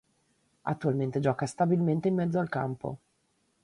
[0.63, 2.97] Attualmente gioca stabilmente in mezzo al campo.